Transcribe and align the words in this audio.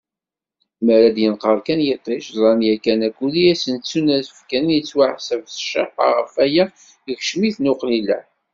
Mi 0.83 0.91
ara 0.95 1.09
d-yenqer 1.15 1.57
kan 1.65 1.79
yiṭij, 1.87 2.23
ẓran 2.35 2.59
yakan 2.67 3.01
akud 3.07 3.33
i 3.41 3.43
asen-yettunefken 3.53 4.65
yettwaḥseb 4.75 5.41
s 5.55 5.55
cceḥḥa, 5.63 6.07
ɣef 6.17 6.31
waya, 6.37 6.65
ikeccem-iten 7.11 7.71
uqlileḥ. 7.71 8.25